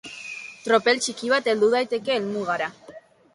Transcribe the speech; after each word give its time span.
Tropel 0.67 1.01
txiki 1.03 1.29
bat 1.33 1.51
heldu 1.53 1.69
daiteke 1.75 2.17
helmugara. 2.17 2.71